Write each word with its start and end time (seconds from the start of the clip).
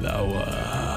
flower. 0.00 0.89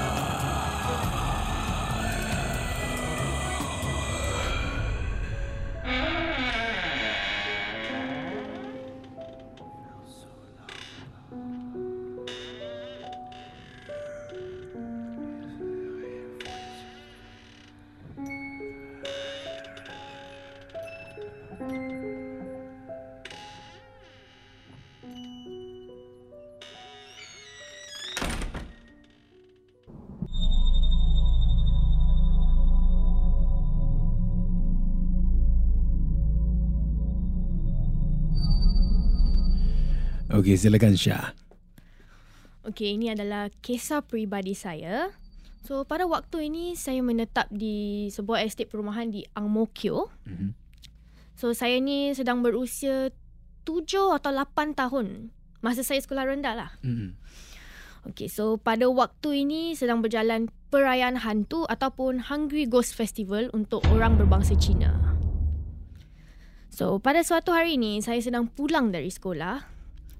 Okey, 40.33 40.57
silakan 40.57 40.97
Syah. 40.97 41.29
Okey, 42.65 42.97
ini 42.97 43.13
adalah 43.13 43.53
kisah 43.61 44.01
peribadi 44.01 44.57
saya. 44.57 45.13
So, 45.61 45.85
pada 45.85 46.09
waktu 46.09 46.49
ini 46.49 46.73
saya 46.73 47.05
menetap 47.05 47.53
di 47.53 48.09
sebuah 48.09 48.41
estet 48.41 48.73
perumahan 48.73 49.13
di 49.13 49.21
Ang 49.37 49.53
Mo 49.53 49.69
Kio. 49.69 50.09
Mm-hmm. 50.25 50.49
So, 51.37 51.53
saya 51.53 51.77
ni 51.77 52.17
sedang 52.17 52.41
berusia 52.41 53.13
tujuh 53.61 54.09
atau 54.09 54.33
lapan 54.33 54.73
tahun. 54.73 55.29
Masa 55.61 55.85
saya 55.85 56.01
sekolah 56.01 56.25
rendah 56.25 56.57
lah. 56.57 56.71
Mm-hmm. 56.81 57.09
Okey, 58.09 58.25
so 58.25 58.57
pada 58.57 58.89
waktu 58.89 59.45
ini 59.45 59.77
sedang 59.77 60.01
berjalan 60.01 60.49
perayaan 60.73 61.21
hantu 61.21 61.69
ataupun 61.69 62.25
Hungry 62.25 62.65
Ghost 62.65 62.97
Festival 62.97 63.53
untuk 63.53 63.85
orang 63.93 64.17
berbangsa 64.17 64.57
Cina. 64.57 64.97
So, 66.73 66.97
pada 66.97 67.21
suatu 67.21 67.53
hari 67.53 67.77
ini 67.77 68.01
saya 68.01 68.17
sedang 68.17 68.49
pulang 68.49 68.89
dari 68.89 69.13
sekolah 69.13 69.72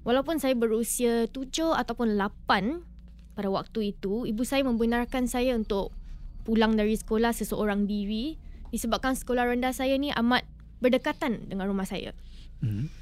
Walaupun 0.04 0.36
saya 0.36 0.52
berusia 0.52 1.24
tujuh 1.32 1.72
ataupun 1.72 2.20
lapan 2.20 2.84
pada 3.32 3.48
waktu 3.48 3.96
itu, 3.96 4.28
ibu 4.28 4.44
saya 4.44 4.60
membenarkan 4.62 5.24
saya 5.24 5.56
untuk 5.56 5.96
pulang 6.44 6.76
dari 6.76 6.92
sekolah 6.92 7.32
seseorang 7.32 7.88
diri 7.88 8.36
disebabkan 8.68 9.16
sekolah 9.16 9.48
rendah 9.48 9.72
saya 9.72 9.96
ni 9.96 10.12
amat 10.12 10.44
berdekatan 10.84 11.48
dengan 11.48 11.72
rumah 11.72 11.88
saya. 11.88 12.12
Mm. 12.60 12.92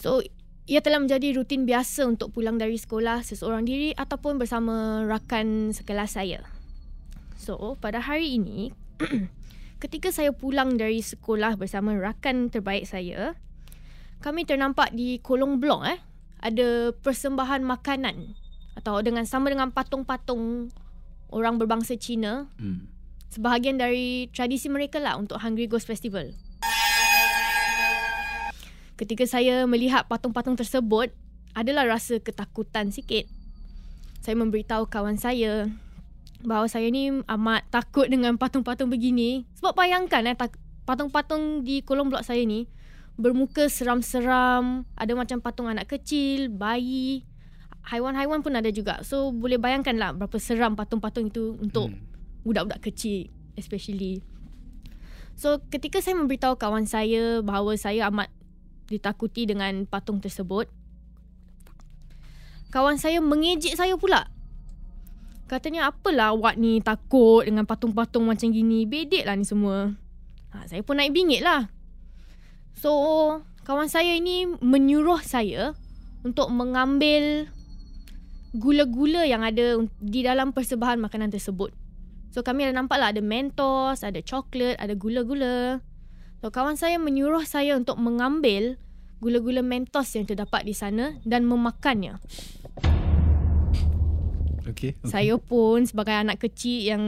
So, 0.00 0.24
ia 0.64 0.80
telah 0.80 1.02
menjadi 1.02 1.36
rutin 1.36 1.68
biasa 1.68 2.08
untuk 2.08 2.32
pulang 2.32 2.56
dari 2.56 2.80
sekolah 2.80 3.20
seseorang 3.26 3.68
diri 3.68 3.92
ataupun 3.92 4.40
bersama 4.40 5.04
rakan 5.04 5.76
sekelas 5.76 6.16
saya. 6.16 6.40
So, 7.36 7.76
pada 7.82 8.00
hari 8.00 8.38
ini, 8.40 8.70
ketika 9.82 10.14
saya 10.14 10.30
pulang 10.30 10.78
dari 10.78 11.02
sekolah 11.02 11.58
bersama 11.58 11.98
rakan 11.98 12.48
terbaik 12.48 12.86
saya, 12.86 13.34
kami 14.22 14.46
ternampak 14.46 14.94
di 14.94 15.18
kolong 15.18 15.58
blok 15.58 15.82
eh 15.84 15.98
ada 16.42 16.94
persembahan 16.94 17.66
makanan 17.66 18.38
atau 18.78 19.02
dengan 19.02 19.26
sama 19.26 19.50
dengan 19.50 19.74
patung-patung 19.74 20.70
orang 21.34 21.58
berbangsa 21.58 21.98
Cina. 21.98 22.46
Hmm. 22.56 22.86
Sebahagian 23.32 23.80
dari 23.80 24.28
tradisi 24.30 24.68
mereka 24.68 25.00
lah 25.00 25.16
untuk 25.16 25.40
Hungry 25.40 25.66
Ghost 25.66 25.88
Festival. 25.88 26.36
Ketika 29.00 29.24
saya 29.24 29.64
melihat 29.64 30.04
patung-patung 30.06 30.54
tersebut, 30.54 31.10
adalah 31.56 31.84
rasa 31.84 32.20
ketakutan 32.20 32.92
sikit. 32.92 33.28
Saya 34.20 34.36
memberitahu 34.36 34.88
kawan 34.88 35.16
saya 35.20 35.68
bahawa 36.42 36.66
saya 36.68 36.88
ni 36.88 37.08
amat 37.08 37.66
takut 37.72 38.08
dengan 38.08 38.36
patung-patung 38.36 38.88
begini. 38.88 39.48
Sebab 39.60 39.76
bayangkan 39.76 40.28
eh, 40.28 40.36
patung-patung 40.84 41.64
di 41.64 41.80
kolong 41.84 42.12
blok 42.12 42.24
saya 42.24 42.44
ni 42.44 42.68
bermuka 43.20 43.68
seram-seram, 43.68 44.88
ada 44.96 45.12
macam 45.12 45.38
patung 45.38 45.68
anak 45.68 45.88
kecil, 45.88 46.48
bayi, 46.48 47.26
haiwan-haiwan 47.86 48.40
pun 48.40 48.54
ada 48.54 48.70
juga. 48.70 49.02
So 49.02 49.34
boleh 49.34 49.58
bayangkanlah 49.58 50.14
berapa 50.16 50.36
seram 50.38 50.78
patung-patung 50.78 51.28
itu 51.30 51.58
untuk 51.58 51.90
hmm. 51.90 52.46
budak-budak 52.46 52.80
kecil 52.82 53.28
especially. 53.58 54.22
So 55.36 55.60
ketika 55.72 55.98
saya 55.98 56.16
memberitahu 56.20 56.60
kawan 56.60 56.86
saya 56.86 57.40
bahawa 57.40 57.74
saya 57.76 58.08
amat 58.12 58.30
ditakuti 58.88 59.48
dengan 59.48 59.88
patung 59.88 60.20
tersebut, 60.20 60.68
kawan 62.70 63.00
saya 63.00 63.18
mengejek 63.18 63.74
saya 63.74 63.96
pula. 63.96 64.28
Katanya 65.50 65.92
apalah 65.92 66.32
awak 66.32 66.56
ni 66.56 66.80
takut 66.80 67.44
dengan 67.44 67.68
patung-patung 67.68 68.24
macam 68.24 68.48
gini. 68.48 68.88
Bedek 68.88 69.28
lah 69.28 69.36
ni 69.36 69.44
semua. 69.44 69.92
Ha, 70.56 70.64
saya 70.64 70.80
pun 70.80 70.96
naik 70.96 71.12
bingit 71.12 71.44
lah. 71.44 71.68
So, 72.78 72.90
kawan 73.66 73.88
saya 73.92 74.16
ini 74.16 74.46
menyuruh 74.60 75.20
saya 75.22 75.76
untuk 76.22 76.50
mengambil 76.54 77.50
gula-gula 78.52 79.24
yang 79.24 79.40
ada 79.42 79.80
di 80.00 80.20
dalam 80.22 80.52
persembahan 80.52 81.00
makanan 81.00 81.32
tersebut. 81.32 81.72
So, 82.32 82.40
kami 82.40 82.64
ada 82.64 82.76
nampak 82.76 82.96
lah 82.96 83.12
ada 83.12 83.20
Mentos, 83.20 84.04
ada 84.04 84.20
coklat, 84.24 84.80
ada 84.80 84.96
gula-gula. 84.96 85.84
So, 86.40 86.48
kawan 86.48 86.80
saya 86.80 86.96
menyuruh 86.96 87.44
saya 87.44 87.76
untuk 87.76 88.00
mengambil 88.00 88.80
gula-gula 89.22 89.62
Mentos 89.62 90.10
yang 90.16 90.26
terdapat 90.26 90.66
di 90.66 90.74
sana 90.74 91.20
dan 91.22 91.46
memakannya. 91.46 92.18
Okay, 94.62 94.94
okay. 94.96 95.06
Saya 95.06 95.36
pun 95.38 95.84
sebagai 95.84 96.14
anak 96.14 96.40
kecil 96.40 96.86
yang 96.86 97.02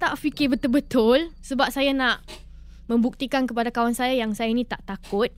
tak 0.00 0.16
fikir 0.16 0.48
betul-betul 0.48 1.28
sebab 1.44 1.68
saya 1.68 1.92
nak 1.92 2.24
membuktikan 2.90 3.46
kepada 3.46 3.70
kawan 3.70 3.94
saya 3.94 4.18
yang 4.18 4.34
saya 4.34 4.50
ni 4.50 4.66
tak 4.66 4.82
takut. 4.82 5.30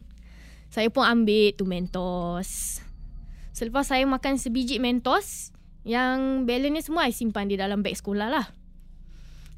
Saya 0.73 0.89
pun 0.89 1.05
ambil 1.05 1.53
tu 1.53 1.69
Mentos. 1.69 2.81
Selepas 3.53 3.93
saya 3.93 4.09
makan 4.09 4.41
sebiji 4.41 4.81
Mentos, 4.81 5.53
yang 5.85 6.49
balance 6.49 6.73
ni 6.73 6.81
semua 6.81 7.05
saya 7.05 7.15
simpan 7.15 7.51
di 7.51 7.61
dalam 7.61 7.85
beg 7.85 7.93
sekolah 7.93 8.33
lah. 8.33 8.47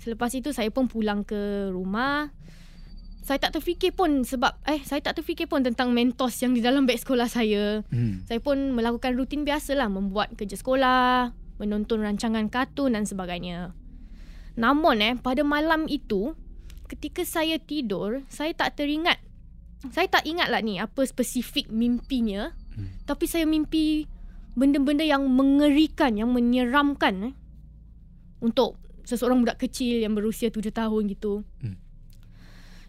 Selepas 0.02 0.34
itu 0.34 0.50
saya 0.50 0.74
pun 0.74 0.90
pulang 0.90 1.22
ke 1.22 1.70
rumah. 1.70 2.34
saya 3.24 3.40
tak 3.40 3.56
terfikir 3.56 3.96
pun 3.96 4.20
sebab 4.20 4.52
eh 4.68 4.84
saya 4.84 5.00
tak 5.00 5.16
terfikir 5.16 5.48
pun 5.48 5.64
tentang 5.64 5.96
mentos 5.96 6.36
yang 6.44 6.52
di 6.52 6.60
dalam 6.60 6.84
beg 6.84 7.00
sekolah 7.00 7.24
saya. 7.24 7.80
Hmm. 7.88 8.20
Saya 8.28 8.36
pun 8.36 8.76
melakukan 8.76 9.16
rutin 9.16 9.48
biasalah 9.48 9.88
membuat 9.88 10.36
kerja 10.36 10.60
sekolah, 10.60 11.32
menonton 11.56 12.04
rancangan 12.04 12.52
kartun 12.52 12.92
dan 12.92 13.08
sebagainya. 13.08 13.72
Namun 14.60 15.00
eh 15.00 15.14
pada 15.16 15.40
malam 15.40 15.88
itu 15.88 16.36
ketika 16.94 17.26
saya 17.26 17.58
tidur, 17.58 18.22
saya 18.30 18.54
tak 18.54 18.78
teringat. 18.78 19.18
Saya 19.90 20.06
tak 20.06 20.24
ingat 20.24 20.48
lah 20.48 20.62
ni 20.62 20.78
apa 20.78 21.02
spesifik 21.02 21.68
mimpinya. 21.68 22.54
Hmm. 22.78 23.02
Tapi 23.04 23.26
saya 23.26 23.44
mimpi 23.44 24.06
benda-benda 24.54 25.02
yang 25.02 25.26
mengerikan, 25.26 26.14
yang 26.14 26.30
menyeramkan 26.30 27.34
eh. 27.34 27.34
Untuk 28.38 28.78
seseorang 29.02 29.42
budak 29.42 29.60
kecil 29.60 30.00
yang 30.00 30.14
berusia 30.14 30.48
tujuh 30.48 30.70
tahun 30.70 31.10
gitu. 31.10 31.42
Hmm. 31.60 31.76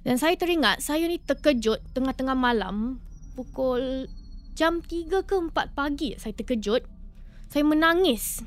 Dan 0.06 0.22
saya 0.22 0.38
teringat 0.38 0.86
saya 0.86 1.10
ni 1.10 1.18
terkejut 1.18 1.82
tengah-tengah 1.98 2.38
malam 2.38 3.02
pukul 3.34 4.06
jam 4.54 4.80
3 4.80 5.26
ke 5.26 5.36
4 5.36 5.52
pagi 5.74 6.14
saya 6.22 6.32
terkejut. 6.38 6.86
Saya 7.50 7.66
menangis. 7.66 8.46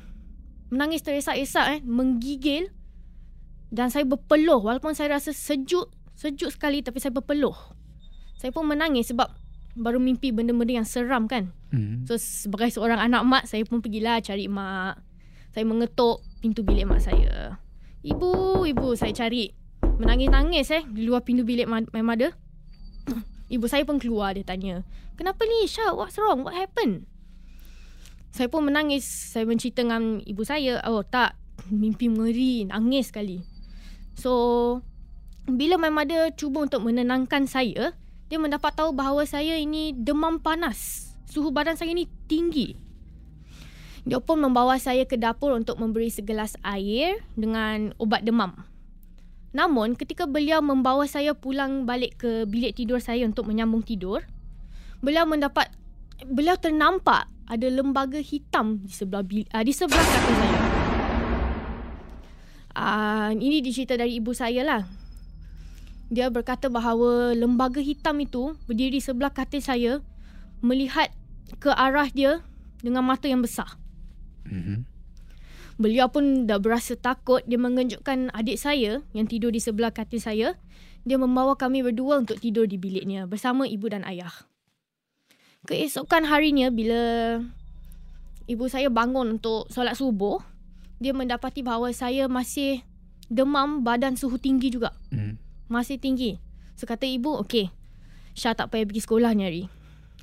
Menangis 0.71 1.03
teresak-esak 1.03 1.65
eh, 1.77 1.79
menggigil 1.83 2.71
dan 3.69 3.93
saya 3.93 4.05
berpeluh 4.05 4.61
walaupun 4.61 4.97
saya 4.97 5.17
rasa 5.17 5.29
sejuk, 5.29 5.93
sejuk 6.17 6.49
sekali 6.49 6.81
tapi 6.81 6.97
saya 6.97 7.13
berpeluh. 7.13 7.53
Saya 8.41 8.49
pun 8.49 8.65
menangis 8.65 9.13
sebab 9.13 9.29
baru 9.77 10.01
mimpi 10.01 10.33
benda-benda 10.33 10.81
yang 10.81 10.87
seram 10.87 11.29
kan. 11.29 11.53
Hmm. 11.69 12.03
So 12.09 12.17
sebagai 12.17 12.73
seorang 12.73 12.97
anak 12.97 13.21
mak 13.25 13.43
saya 13.45 13.61
pun 13.63 13.79
pergilah 13.85 14.17
cari 14.25 14.49
mak. 14.49 14.97
Saya 15.53 15.65
mengetuk 15.65 16.25
pintu 16.41 16.65
bilik 16.65 16.89
mak 16.89 17.01
saya. 17.01 17.61
Ibu, 18.01 18.63
ibu 18.65 18.95
saya 18.97 19.13
cari. 19.13 19.53
Menangis-nangis 19.99 20.71
eh 20.71 20.83
di 20.87 21.05
luar 21.05 21.21
pintu 21.21 21.45
bilik 21.45 21.67
my 21.67 22.03
mother. 22.03 22.31
Ibu 23.49 23.65
saya 23.65 23.81
pun 23.81 23.97
keluar 23.97 24.37
dia 24.37 24.45
tanya. 24.45 24.85
Kenapa 25.17 25.41
ni 25.43 25.65
Syah? 25.65 25.97
What's 25.97 26.15
wrong? 26.21 26.45
What 26.45 26.53
happened? 26.53 27.09
Saya 28.29 28.45
pun 28.45 28.69
menangis. 28.69 29.03
Saya 29.03 29.43
mencerita 29.49 29.81
dengan 29.81 30.21
ibu 30.21 30.45
saya. 30.45 30.79
Oh 30.85 31.01
tak. 31.01 31.33
Mimpi 31.73 32.13
mengeri. 32.13 32.69
Nangis 32.69 33.09
sekali. 33.09 33.41
So 34.15 34.33
bila 35.49 35.81
my 35.81 35.89
mother 35.89 36.29
cuba 36.37 36.65
untuk 36.65 36.85
menenangkan 36.85 37.49
saya, 37.49 37.97
dia 38.29 38.37
mendapat 38.37 38.77
tahu 38.77 38.93
bahawa 38.93 39.25
saya 39.25 39.57
ini 39.57 39.91
demam 39.93 40.37
panas. 40.37 41.11
Suhu 41.29 41.49
badan 41.49 41.77
saya 41.77 41.93
ini 41.93 42.05
tinggi. 42.29 42.77
Dia 44.05 44.17
pun 44.21 44.41
membawa 44.41 44.77
saya 44.81 45.05
ke 45.05 45.17
dapur 45.17 45.53
untuk 45.53 45.77
memberi 45.77 46.09
segelas 46.09 46.57
air 46.65 47.21
dengan 47.37 47.93
ubat 48.01 48.25
demam. 48.25 48.53
Namun 49.49 49.97
ketika 49.97 50.29
beliau 50.29 50.61
membawa 50.61 51.09
saya 51.09 51.33
pulang 51.33 51.89
balik 51.89 52.21
ke 52.21 52.45
bilik 52.45 52.77
tidur 52.77 53.01
saya 53.01 53.25
untuk 53.25 53.49
menyambung 53.49 53.81
tidur, 53.81 54.21
beliau 55.01 55.25
mendapat 55.25 55.73
beliau 56.29 56.57
ternampak 56.57 57.25
ada 57.49 57.65
lembaga 57.65 58.21
hitam 58.21 58.77
di 58.85 58.93
sebelah 58.93 59.25
bil, 59.25 59.41
uh, 59.49 59.63
di 59.65 59.73
sebelah 59.73 60.05
katil 60.05 60.35
saya. 60.37 60.88
Uh, 62.79 63.35
ini 63.35 63.59
dicerita 63.59 63.99
dari 63.99 64.23
ibu 64.23 64.31
saya 64.31 64.63
lah. 64.63 64.81
Dia 66.07 66.31
berkata 66.31 66.71
bahawa 66.71 67.35
lembaga 67.35 67.83
hitam 67.83 68.15
itu 68.23 68.55
berdiri 68.71 68.97
di 68.97 69.01
sebelah 69.03 69.35
katil 69.35 69.59
saya 69.59 69.93
melihat 70.63 71.11
ke 71.59 71.75
arah 71.75 72.07
dia 72.07 72.39
dengan 72.79 73.03
mata 73.03 73.27
yang 73.27 73.43
besar. 73.43 73.75
Hmm. 74.47 74.87
Beliau 75.75 76.07
pun 76.07 76.47
dah 76.47 76.59
berasa 76.59 76.95
takut. 76.95 77.43
Dia 77.43 77.59
mengejutkan 77.59 78.31
adik 78.31 78.55
saya 78.55 79.03
yang 79.11 79.27
tidur 79.27 79.51
di 79.51 79.59
sebelah 79.59 79.91
katil 79.91 80.23
saya. 80.23 80.55
Dia 81.03 81.15
membawa 81.19 81.59
kami 81.59 81.83
berdua 81.83 82.23
untuk 82.23 82.39
tidur 82.39 82.63
di 82.63 82.79
biliknya 82.79 83.27
bersama 83.27 83.67
ibu 83.67 83.87
dan 83.91 84.07
ayah. 84.07 84.31
Keesokan 85.67 86.27
harinya 86.27 86.71
bila 86.71 87.39
ibu 88.47 88.65
saya 88.71 88.87
bangun 88.87 89.39
untuk 89.39 89.67
solat 89.71 89.95
subuh, 89.95 90.39
dia 90.99 91.15
mendapati 91.15 91.63
bahawa 91.63 91.89
saya 91.95 92.27
masih 92.27 92.83
demam 93.31 93.81
badan 93.81 94.19
suhu 94.19 94.35
tinggi 94.35 94.67
juga. 94.69 94.91
Hmm. 95.09 95.39
Masih 95.71 95.95
tinggi. 95.95 96.35
So 96.75 96.83
kata 96.83 97.07
ibu, 97.07 97.39
okey. 97.43 97.71
Syah 98.35 98.55
tak 98.55 98.71
payah 98.71 98.85
pergi 98.87 99.01
sekolah 99.03 99.31
ni 99.35 99.43
hari. 99.47 99.63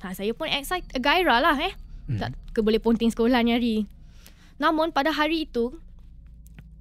Ha, 0.05 0.13
saya 0.13 0.33
pun 0.37 0.45
excited, 0.49 0.93
gairah 1.01 1.41
lah 1.41 1.57
eh. 1.57 1.73
Hmm. 2.07 2.19
Tak 2.21 2.29
ke 2.53 2.61
boleh 2.61 2.77
ponting 2.77 3.09
sekolah 3.09 3.41
ni 3.41 3.51
hari. 3.53 3.75
Namun 4.61 4.93
pada 4.93 5.09
hari 5.13 5.49
itu, 5.49 5.73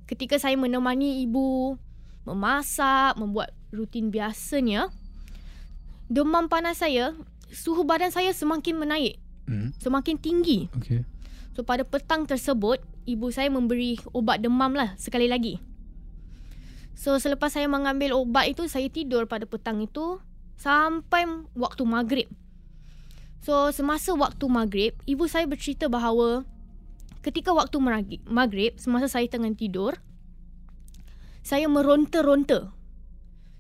ketika 0.09 0.37
saya 0.37 0.57
menemani 0.57 1.25
ibu 1.25 1.77
memasak, 2.27 3.17
membuat 3.17 3.55
rutin 3.71 4.11
biasanya, 4.11 4.91
demam 6.11 6.51
panas 6.51 6.83
saya, 6.83 7.15
suhu 7.53 7.87
badan 7.87 8.11
saya 8.11 8.35
semakin 8.35 8.77
menaik, 8.77 9.15
Hmm. 9.47 9.71
semakin 9.79 10.19
tinggi. 10.19 10.67
Okay. 10.75 11.07
So 11.55 11.63
pada 11.63 11.87
petang 11.87 12.27
tersebut, 12.27 12.83
ibu 13.07 13.31
saya 13.31 13.49
memberi 13.49 13.97
ubat 14.11 14.43
demam 14.43 14.75
lah 14.75 14.99
sekali 14.99 15.31
lagi. 15.31 15.63
So 16.99 17.17
selepas 17.23 17.55
saya 17.55 17.71
mengambil 17.71 18.19
ubat 18.19 18.51
itu, 18.51 18.67
saya 18.67 18.91
tidur 18.91 19.31
pada 19.31 19.47
petang 19.47 19.81
itu 19.81 20.19
sampai 20.59 21.29
waktu 21.55 21.83
maghrib. 21.87 22.29
So 23.45 23.71
semasa 23.71 24.11
waktu 24.17 24.45
maghrib, 24.51 24.93
ibu 25.07 25.25
saya 25.31 25.47
bercerita 25.47 25.87
bahawa 25.87 26.43
ketika 27.23 27.55
waktu 27.55 27.79
maghrib, 28.27 28.75
semasa 28.81 29.07
saya 29.07 29.31
tengah 29.31 29.55
tidur, 29.55 29.95
saya 31.47 31.71
meronta-ronta. 31.71 32.75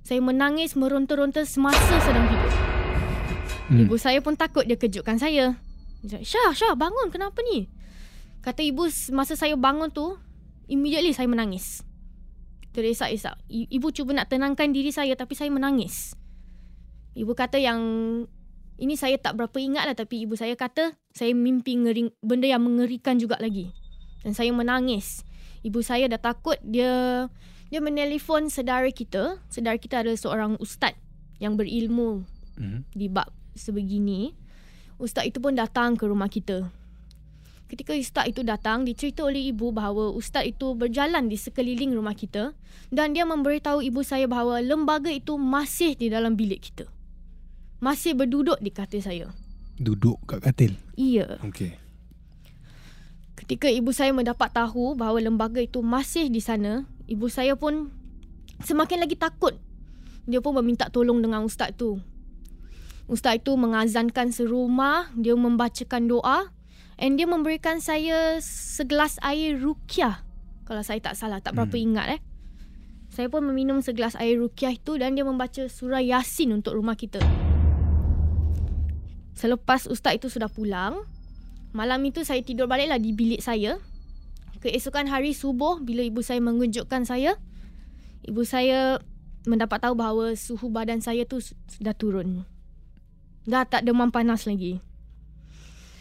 Saya 0.03 0.19
menangis 0.23 0.75
meronta-ronta 0.75 1.47
semasa 1.47 2.03
sedang 2.03 2.27
tidur. 2.27 2.53
Hmm. 3.67 3.79
Ibu 3.87 3.95
saya 3.99 4.19
pun 4.23 4.35
takut 4.35 4.67
dia 4.67 4.79
kejutkan 4.79 5.19
saya. 5.19 5.59
Syah, 6.07 6.55
Syah 6.55 6.75
bangun 6.79 7.11
kenapa 7.11 7.43
ni? 7.53 7.67
Kata 8.47 8.63
ibu 8.63 8.87
masa 9.11 9.35
saya 9.35 9.59
bangun 9.59 9.91
tu, 9.91 10.15
immediately 10.71 11.11
saya 11.11 11.27
menangis. 11.27 11.83
Teresak-esak. 12.71 13.35
I- 13.51 13.67
Ibu 13.75 13.91
cuba 13.91 14.15
nak 14.15 14.31
tenangkan 14.31 14.71
diri 14.71 14.95
saya 14.95 15.19
tapi 15.19 15.35
saya 15.35 15.51
menangis. 15.51 16.15
Ibu 17.19 17.35
kata 17.35 17.59
yang 17.59 17.83
ini 18.79 18.95
saya 18.95 19.19
tak 19.19 19.35
berapa 19.35 19.57
ingat 19.59 19.89
lah 19.89 19.97
tapi 19.99 20.29
ibu 20.29 20.39
saya 20.39 20.53
kata 20.55 20.95
saya 21.11 21.33
mimpi 21.33 21.75
ngeri, 21.75 22.13
benda 22.23 22.47
yang 22.47 22.63
mengerikan 22.63 23.19
juga 23.19 23.35
lagi. 23.43 23.73
Dan 24.23 24.37
saya 24.37 24.55
menangis. 24.55 25.27
Ibu 25.67 25.83
saya 25.83 26.07
dah 26.07 26.23
takut 26.23 26.55
dia 26.63 27.27
dia 27.67 27.81
menelpon 27.83 28.47
saudara 28.47 28.87
kita. 28.95 29.43
Saudara 29.51 29.75
kita 29.75 30.07
adalah 30.07 30.15
seorang 30.15 30.53
ustaz 30.63 30.95
yang 31.43 31.59
berilmu 31.59 32.23
Hmm. 32.55 32.87
di 32.95 33.11
bab 33.11 33.29
sebegini, 33.53 34.33
ustaz 34.97 35.27
itu 35.29 35.41
pun 35.43 35.53
datang 35.53 35.93
ke 35.99 36.07
rumah 36.07 36.31
kita. 36.31 36.69
Ketika 37.67 37.99
ustaz 37.99 38.31
itu 38.31 38.47
datang, 38.47 38.87
dicerita 38.87 39.27
oleh 39.27 39.51
ibu 39.51 39.75
bahawa 39.75 40.15
ustaz 40.15 40.47
itu 40.47 40.79
berjalan 40.79 41.27
di 41.27 41.35
sekeliling 41.35 41.99
rumah 41.99 42.15
kita 42.15 42.55
dan 42.95 43.11
dia 43.11 43.27
memberitahu 43.27 43.83
ibu 43.83 44.07
saya 44.07 44.31
bahawa 44.31 44.63
lembaga 44.63 45.11
itu 45.11 45.35
masih 45.35 45.99
di 45.99 46.07
dalam 46.07 46.39
bilik 46.39 46.63
kita. 46.71 46.87
Masih 47.83 48.15
berduduk 48.15 48.63
di 48.63 48.71
katil 48.71 49.03
saya. 49.03 49.27
Duduk 49.83 50.23
kat 50.31 50.47
katil. 50.47 50.79
Iya. 50.95 51.43
Okay. 51.43 51.75
Ketika 53.35 53.67
ibu 53.67 53.91
saya 53.91 54.15
mendapat 54.15 54.55
tahu 54.55 54.95
bahawa 54.95 55.19
lembaga 55.19 55.59
itu 55.59 55.83
masih 55.83 56.31
di 56.31 56.39
sana, 56.39 56.87
ibu 57.11 57.27
saya 57.27 57.59
pun 57.59 57.91
semakin 58.63 59.03
lagi 59.03 59.19
takut. 59.19 59.59
Dia 60.25 60.39
pun 60.39 60.55
meminta 60.55 60.87
tolong 60.87 61.19
dengan 61.19 61.43
ustaz 61.43 61.75
tu. 61.75 61.99
Ustaz 63.11 63.43
itu 63.43 63.55
mengazankan 63.59 64.31
serumah, 64.31 65.11
dia 65.19 65.35
membacakan 65.35 66.07
doa 66.07 66.56
and 66.97 67.21
dia 67.21 67.29
memberikan 67.29 67.81
saya 67.81 68.41
segelas 68.41 69.21
air 69.21 69.57
rukyah. 69.61 70.25
Kalau 70.67 70.83
saya 70.83 70.99
tak 70.99 71.15
salah, 71.15 71.39
tak 71.39 71.55
berapa 71.55 71.77
Hmm. 71.77 71.87
ingat 71.93 72.07
eh. 72.19 72.21
Saya 73.13 73.31
pun 73.31 73.47
meminum 73.47 73.81
segelas 73.81 74.19
air 74.19 74.37
rukyah 74.37 74.75
itu 74.75 74.99
dan 74.99 75.15
dia 75.15 75.25
membaca 75.25 75.71
surah 75.71 76.03
Yasin 76.03 76.53
untuk 76.53 76.77
rumah 76.77 76.99
kita. 76.99 77.23
Selepas 79.37 79.87
ustaz 79.87 80.17
itu 80.17 80.33
sudah 80.33 80.49
pulang, 80.49 81.05
malam 81.77 82.01
itu 82.09 82.25
saya 82.25 82.41
tidur 82.41 82.67
baliklah 82.67 82.99
di 82.99 83.13
bilik 83.13 83.41
saya. 83.41 83.79
Keesokan 84.65 85.07
hari 85.07 85.37
subuh 85.37 85.79
bila 85.85 86.03
ibu 86.03 86.25
saya 86.25 86.41
mengejutkan 86.41 87.05
saya, 87.05 87.37
ibu 88.25 88.43
saya 88.43 88.99
mendapat 89.47 89.79
tahu 89.79 89.95
bahawa 89.95 90.35
suhu 90.35 90.73
badan 90.73 90.99
saya 90.99 91.23
tu 91.29 91.39
sudah 91.41 91.95
turun. 91.95 92.43
Dah 93.47 93.63
tak 93.63 93.87
demam 93.87 94.11
panas 94.11 94.49
lagi. 94.49 94.83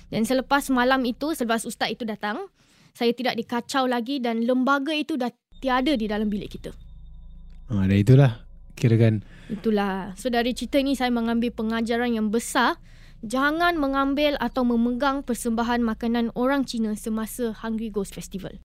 Dan 0.10 0.24
selepas 0.24 0.70
malam 0.70 1.02
itu, 1.04 1.34
selepas 1.34 1.66
ustaz 1.66 1.92
itu 1.94 2.06
datang, 2.06 2.46
saya 2.96 3.12
tidak 3.12 3.36
dikacau 3.36 3.90
lagi 3.90 4.24
dan 4.24 4.46
lembaga 4.46 4.96
itu 4.96 5.20
dah 5.20 5.30
tiada 5.60 5.94
di 5.98 6.06
dalam 6.08 6.32
bilik 6.32 6.50
kita. 6.56 6.72
Ha, 7.74 7.90
dah 7.90 7.98
itulah. 7.98 8.46
Kirakan 8.76 9.24
Itulah. 9.48 10.12
So 10.20 10.28
dari 10.28 10.52
cerita 10.52 10.84
ni 10.84 11.00
saya 11.00 11.08
mengambil 11.10 11.56
pengajaran 11.56 12.12
yang 12.12 12.28
besar. 12.28 12.76
Jangan 13.26 13.80
mengambil 13.80 14.38
atau 14.38 14.68
memegang 14.68 15.26
persembahan 15.26 15.82
makanan 15.82 16.30
orang 16.38 16.68
Cina 16.68 16.94
semasa 16.94 17.56
Hungry 17.64 17.90
Ghost 17.90 18.14
Festival. 18.14 18.62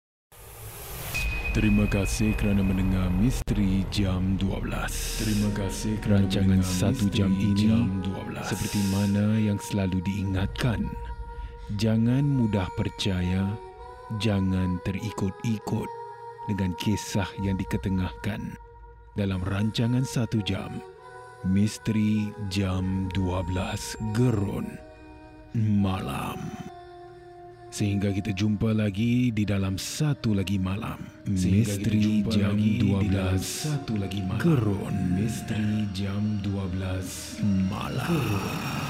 Terima 1.51 1.89
kasih 1.89 2.37
kerana 2.37 2.61
mendengar 2.61 3.09
Misteri 3.11 3.83
Jam 3.89 4.37
12. 4.37 4.61
Terima 5.25 5.51
kasih 5.57 5.97
kerana 5.99 6.29
rancangan 6.29 6.61
satu 6.63 7.11
jam 7.11 7.33
ini 7.35 7.73
jam 7.73 8.05
12. 8.05 8.53
seperti 8.53 8.79
mana 8.93 9.35
yang 9.35 9.59
selalu 9.59 9.99
diingatkan. 10.05 10.87
Jangan 11.79 12.27
mudah 12.27 12.67
percaya, 12.75 13.47
jangan 14.19 14.83
terikut-ikut 14.83 15.91
dengan 16.51 16.75
kisah 16.83 17.31
yang 17.47 17.55
diketengahkan 17.55 18.59
dalam 19.15 19.39
rancangan 19.47 20.03
satu 20.03 20.43
jam. 20.43 20.83
Misteri 21.47 22.35
Jam 22.51 23.09
12 23.15 23.97
Gerun 24.13 24.67
Malam. 25.55 26.37
Sehingga 27.71 28.11
kita 28.11 28.35
jumpa 28.35 28.75
lagi 28.75 29.31
di 29.31 29.47
dalam 29.47 29.79
satu 29.79 30.35
lagi 30.35 30.59
malam. 30.59 30.99
Misteri 31.31 32.27
jam 32.27 32.59
12 32.59 33.39
satu 33.41 33.95
lagi 33.95 34.21
malam. 34.27 34.43
Gerun. 34.43 34.95
Misteri 35.15 35.87
jam 35.95 36.43
12 36.43 37.39
malam. 37.71 38.11
Malam. 38.11 38.90